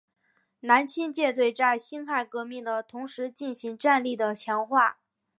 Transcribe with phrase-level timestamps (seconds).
[0.61, 4.97] 南清舰队在辛亥革命的同时进行战力的强化。